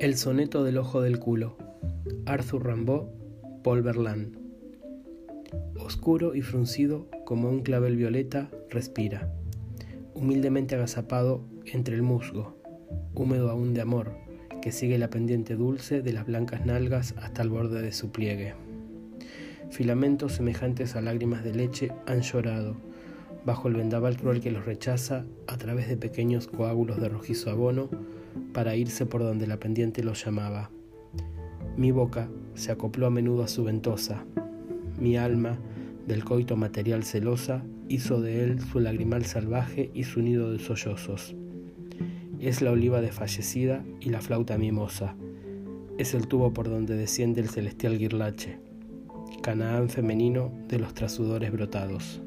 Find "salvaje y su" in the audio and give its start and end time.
39.24-40.20